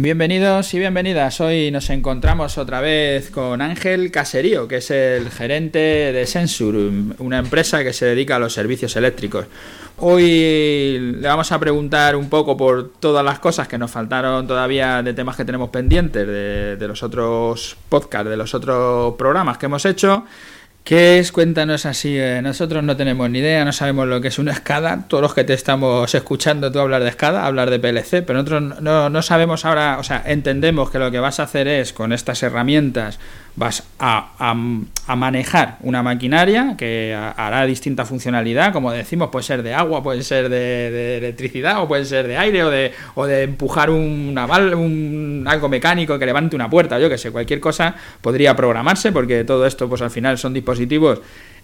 Bienvenidos 0.00 0.72
y 0.74 0.78
bienvenidas. 0.78 1.40
Hoy 1.40 1.72
nos 1.72 1.90
encontramos 1.90 2.56
otra 2.56 2.80
vez 2.80 3.30
con 3.30 3.60
Ángel 3.60 4.12
Caserío, 4.12 4.68
que 4.68 4.76
es 4.76 4.92
el 4.92 5.28
gerente 5.28 5.80
de 5.80 6.24
Sensur, 6.24 6.76
una 7.18 7.38
empresa 7.38 7.82
que 7.82 7.92
se 7.92 8.06
dedica 8.06 8.36
a 8.36 8.38
los 8.38 8.52
servicios 8.52 8.94
eléctricos. 8.94 9.46
Hoy 9.96 11.16
le 11.18 11.26
vamos 11.26 11.50
a 11.50 11.58
preguntar 11.58 12.14
un 12.14 12.28
poco 12.28 12.56
por 12.56 12.92
todas 13.00 13.24
las 13.24 13.40
cosas 13.40 13.66
que 13.66 13.76
nos 13.76 13.90
faltaron 13.90 14.46
todavía 14.46 15.02
de 15.02 15.14
temas 15.14 15.34
que 15.34 15.44
tenemos 15.44 15.70
pendientes 15.70 16.24
de, 16.28 16.76
de 16.76 16.86
los 16.86 17.02
otros 17.02 17.76
podcasts, 17.88 18.30
de 18.30 18.36
los 18.36 18.54
otros 18.54 19.16
programas 19.16 19.58
que 19.58 19.66
hemos 19.66 19.84
hecho. 19.84 20.24
¿Qué 20.88 21.18
es? 21.18 21.32
Cuéntanos 21.32 21.84
así. 21.84 22.16
Eh, 22.18 22.40
nosotros 22.40 22.82
no 22.82 22.96
tenemos 22.96 23.28
ni 23.28 23.40
idea, 23.40 23.62
no 23.62 23.74
sabemos 23.74 24.08
lo 24.08 24.22
que 24.22 24.28
es 24.28 24.38
una 24.38 24.52
escada. 24.52 25.04
Todos 25.06 25.20
los 25.20 25.34
que 25.34 25.44
te 25.44 25.52
estamos 25.52 26.14
escuchando 26.14 26.72
tú 26.72 26.78
hablar 26.80 27.02
de 27.02 27.10
escada, 27.10 27.44
hablar 27.44 27.68
de 27.68 27.78
PLC, 27.78 28.22
pero 28.22 28.38
nosotros 28.38 28.80
no, 28.80 29.10
no 29.10 29.20
sabemos 29.20 29.66
ahora, 29.66 29.98
o 29.98 30.02
sea, 30.02 30.22
entendemos 30.24 30.88
que 30.88 30.98
lo 30.98 31.10
que 31.10 31.20
vas 31.20 31.40
a 31.40 31.42
hacer 31.42 31.68
es 31.68 31.92
con 31.92 32.14
estas 32.14 32.42
herramientas 32.42 33.18
vas 33.58 33.82
a, 33.98 34.30
a, 34.38 35.16
manejar 35.16 35.78
una 35.80 36.02
maquinaria 36.02 36.76
que 36.78 37.12
hará 37.14 37.66
distinta 37.66 38.04
funcionalidad, 38.04 38.72
como 38.72 38.92
decimos, 38.92 39.30
puede 39.30 39.42
ser 39.42 39.64
de 39.64 39.74
agua, 39.74 40.00
puede 40.00 40.22
ser 40.22 40.48
de, 40.48 41.16
electricidad, 41.18 41.82
o 41.82 41.88
puede 41.88 42.04
ser 42.04 42.28
de 42.28 42.36
aire, 42.36 42.62
o 42.62 42.70
de, 42.70 42.92
o 43.16 43.26
de 43.26 43.42
empujar 43.42 43.90
un, 43.90 44.34
algo 44.38 45.68
mecánico 45.68 46.18
que 46.18 46.26
levante 46.26 46.54
una 46.54 46.70
puerta, 46.70 47.00
yo 47.00 47.08
que 47.08 47.18
sé, 47.18 47.32
cualquier 47.32 47.58
cosa 47.58 47.96
podría 48.20 48.54
programarse, 48.54 49.10
porque 49.10 49.42
todo 49.42 49.66
esto, 49.66 49.88
pues 49.88 50.02
al 50.02 50.10
final 50.10 50.38
son 50.38 50.54
dispositivos 50.54 50.77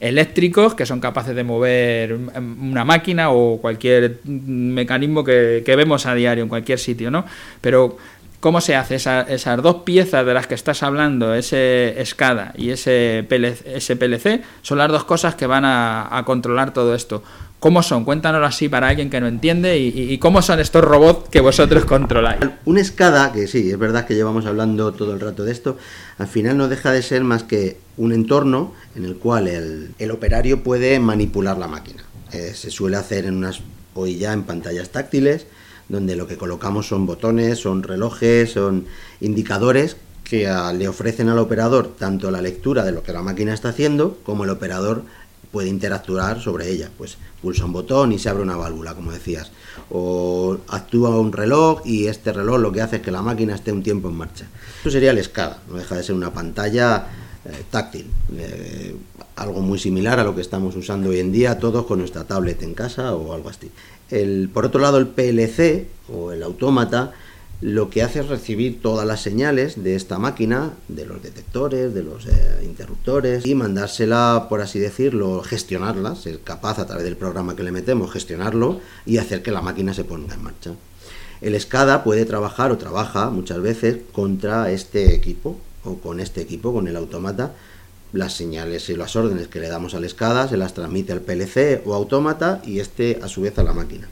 eléctricos 0.00 0.74
que 0.74 0.84
son 0.84 0.98
capaces 0.98 1.34
de 1.36 1.44
mover 1.44 2.14
una 2.14 2.84
máquina 2.84 3.30
o 3.30 3.58
cualquier 3.60 4.18
mecanismo 4.24 5.22
que, 5.22 5.62
que 5.64 5.76
vemos 5.76 6.06
a 6.06 6.14
diario 6.14 6.42
en 6.42 6.48
cualquier 6.48 6.80
sitio, 6.80 7.10
¿no? 7.10 7.24
Pero 7.60 7.98
¿Cómo 8.42 8.60
se 8.60 8.74
hace? 8.74 8.96
esas 8.96 9.62
dos 9.62 9.82
piezas 9.84 10.26
de 10.26 10.34
las 10.34 10.48
que 10.48 10.56
estás 10.56 10.82
hablando, 10.82 11.32
ese 11.32 11.94
SCADA 12.04 12.52
y 12.56 12.70
ese 12.70 13.24
PLC, 13.28 14.42
son 14.62 14.78
las 14.78 14.88
dos 14.88 15.04
cosas 15.04 15.36
que 15.36 15.46
van 15.46 15.62
a, 15.64 16.20
controlar 16.26 16.74
todo 16.74 16.92
esto. 16.96 17.22
¿Cómo 17.60 17.84
son? 17.84 18.04
Cuéntanos 18.04 18.44
así 18.44 18.68
para 18.68 18.88
alguien 18.88 19.10
que 19.10 19.20
no 19.20 19.28
entiende 19.28 19.78
y, 19.78 20.18
cómo 20.18 20.42
son 20.42 20.58
estos 20.58 20.82
robots 20.82 21.28
que 21.28 21.38
vosotros 21.38 21.84
controláis. 21.84 22.40
Un 22.64 22.84
SCADA, 22.84 23.30
que 23.30 23.46
sí, 23.46 23.70
es 23.70 23.78
verdad 23.78 24.06
que 24.06 24.16
llevamos 24.16 24.44
hablando 24.44 24.92
todo 24.92 25.14
el 25.14 25.20
rato 25.20 25.44
de 25.44 25.52
esto, 25.52 25.78
al 26.18 26.26
final 26.26 26.56
no 26.56 26.66
deja 26.66 26.90
de 26.90 27.02
ser 27.02 27.22
más 27.22 27.44
que 27.44 27.76
un 27.96 28.12
entorno 28.12 28.74
en 28.96 29.04
el 29.04 29.18
cual 29.18 29.46
el, 29.46 30.10
operario 30.10 30.64
puede 30.64 30.98
manipular 30.98 31.58
la 31.58 31.68
máquina. 31.68 32.02
Eh, 32.32 32.54
se 32.56 32.72
suele 32.72 32.96
hacer 32.96 33.24
en 33.24 33.36
unas, 33.36 33.60
hoy 33.94 34.18
ya 34.18 34.32
en 34.32 34.42
pantallas 34.42 34.88
táctiles, 34.88 35.46
donde 35.88 36.16
lo 36.16 36.26
que 36.26 36.36
colocamos 36.36 36.88
son 36.88 37.06
botones, 37.06 37.58
son 37.58 37.82
relojes, 37.82 38.52
son 38.52 38.86
indicadores 39.20 39.96
que 40.24 40.48
le 40.74 40.88
ofrecen 40.88 41.28
al 41.28 41.38
operador 41.38 41.94
tanto 41.98 42.30
la 42.30 42.40
lectura 42.40 42.84
de 42.84 42.92
lo 42.92 43.02
que 43.02 43.12
la 43.12 43.22
máquina 43.22 43.52
está 43.52 43.68
haciendo 43.68 44.18
como 44.24 44.44
el 44.44 44.50
operador 44.50 45.02
puede 45.52 45.68
interactuar 45.68 46.40
sobre 46.40 46.70
ella. 46.70 46.88
Pues 46.96 47.18
pulsa 47.40 47.66
un 47.66 47.72
botón 47.72 48.12
y 48.12 48.18
se 48.18 48.28
abre 48.28 48.42
una 48.42 48.56
válvula, 48.56 48.94
como 48.94 49.12
decías. 49.12 49.52
O 49.90 50.56
actúa 50.68 51.10
un 51.10 51.32
reloj 51.32 51.82
y 51.84 52.06
este 52.06 52.32
reloj 52.32 52.58
lo 52.58 52.72
que 52.72 52.80
hace 52.80 52.96
es 52.96 53.02
que 53.02 53.10
la 53.10 53.22
máquina 53.22 53.54
esté 53.54 53.70
un 53.70 53.82
tiempo 53.82 54.08
en 54.08 54.16
marcha. 54.16 54.46
Eso 54.80 54.90
sería 54.90 55.10
el 55.10 55.22
SCADA, 55.22 55.58
no 55.68 55.76
deja 55.76 55.96
de 55.96 56.02
ser 56.02 56.14
una 56.14 56.32
pantalla 56.32 57.06
eh, 57.44 57.64
táctil. 57.70 58.10
Eh, 58.36 58.96
algo 59.36 59.60
muy 59.60 59.78
similar 59.78 60.20
a 60.20 60.24
lo 60.24 60.34
que 60.34 60.40
estamos 60.40 60.76
usando 60.76 61.10
hoy 61.10 61.18
en 61.18 61.32
día 61.32 61.58
todos 61.58 61.86
con 61.86 61.98
nuestra 61.98 62.24
tablet 62.24 62.62
en 62.62 62.74
casa 62.74 63.14
o 63.14 63.32
algo 63.32 63.48
así. 63.48 63.70
El, 64.10 64.50
por 64.52 64.66
otro 64.66 64.80
lado, 64.80 64.98
el 64.98 65.08
PLC 65.08 65.86
o 66.12 66.32
el 66.32 66.42
autómata 66.42 67.12
lo 67.62 67.90
que 67.90 68.02
hace 68.02 68.18
es 68.18 68.28
recibir 68.28 68.82
todas 68.82 69.06
las 69.06 69.22
señales 69.22 69.84
de 69.84 69.94
esta 69.94 70.18
máquina, 70.18 70.72
de 70.88 71.06
los 71.06 71.22
detectores, 71.22 71.94
de 71.94 72.02
los 72.02 72.26
eh, 72.26 72.60
interruptores, 72.64 73.46
y 73.46 73.54
mandársela, 73.54 74.46
por 74.48 74.60
así 74.60 74.80
decirlo, 74.80 75.42
gestionarla, 75.42 76.16
ser 76.16 76.40
capaz 76.40 76.80
a 76.80 76.86
través 76.86 77.04
del 77.04 77.16
programa 77.16 77.54
que 77.54 77.62
le 77.62 77.70
metemos, 77.70 78.10
gestionarlo 78.10 78.80
y 79.06 79.18
hacer 79.18 79.42
que 79.42 79.52
la 79.52 79.62
máquina 79.62 79.94
se 79.94 80.02
ponga 80.02 80.34
en 80.34 80.42
marcha. 80.42 80.72
El 81.40 81.58
SCADA 81.58 82.02
puede 82.02 82.24
trabajar 82.24 82.72
o 82.72 82.78
trabaja 82.78 83.30
muchas 83.30 83.62
veces 83.62 83.98
contra 84.10 84.72
este 84.72 85.14
equipo 85.14 85.56
o 85.84 85.98
con 85.98 86.18
este 86.18 86.40
equipo, 86.40 86.72
con 86.72 86.88
el 86.88 86.96
autómata, 86.96 87.52
las 88.12 88.34
señales 88.34 88.88
y 88.90 88.96
las 88.96 89.16
órdenes 89.16 89.48
que 89.48 89.60
le 89.60 89.68
damos 89.68 89.94
al 89.94 90.08
SCADA 90.08 90.48
se 90.48 90.56
las 90.56 90.74
transmite 90.74 91.12
al 91.12 91.20
PLC 91.20 91.82
o 91.86 91.94
autómata 91.94 92.60
y 92.64 92.80
este 92.80 93.18
a 93.22 93.28
su 93.28 93.42
vez 93.42 93.58
a 93.58 93.62
la 93.62 93.72
máquina. 93.72 94.08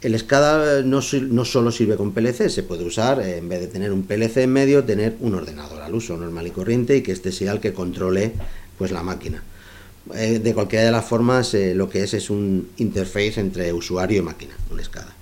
El 0.00 0.16
SCADA 0.16 0.82
no, 0.82 1.02
solo 1.02 1.72
sirve 1.72 1.96
con 1.96 2.12
PLC, 2.12 2.48
se 2.48 2.62
puede 2.62 2.84
usar, 2.84 3.20
eh, 3.20 3.38
en 3.38 3.48
vez 3.48 3.60
de 3.60 3.66
tener 3.66 3.92
un 3.92 4.04
PLC 4.04 4.44
en 4.44 4.52
medio, 4.52 4.84
tener 4.84 5.16
un 5.20 5.34
ordenador 5.34 5.82
al 5.82 5.92
uso 5.94 6.16
normal 6.16 6.46
y 6.46 6.50
corriente 6.52 6.96
y 6.96 7.02
que 7.02 7.10
este 7.10 7.32
sea 7.32 7.52
el 7.52 7.60
que 7.60 7.72
controle 7.72 8.32
pues, 8.78 8.92
la 8.92 9.02
máquina. 9.02 9.42
Eh, 10.14 10.38
de 10.38 10.54
cualquiera 10.54 10.84
de 10.84 10.92
las 10.92 11.04
formas, 11.04 11.52
eh, 11.54 11.74
lo 11.74 11.90
que 11.90 12.04
es 12.04 12.14
es 12.14 12.30
un 12.30 12.70
interface 12.76 13.40
entre 13.40 13.72
usuario 13.72 14.18
y 14.18 14.22
máquina, 14.22 14.54
un 14.70 14.82
SCADA. 14.82 15.14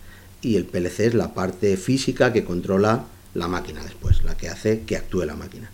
Y 0.42 0.56
el 0.56 0.66
PLC 0.66 1.06
es 1.06 1.14
la 1.14 1.32
parte 1.32 1.76
física 1.78 2.32
que 2.32 2.44
controla 2.44 3.06
la 3.34 3.48
máquina 3.48 3.82
después, 3.82 4.24
la 4.24 4.36
que 4.36 4.50
hace 4.50 4.82
que 4.82 4.96
actúe 4.96 5.24
la 5.24 5.36
máquina. 5.36 5.70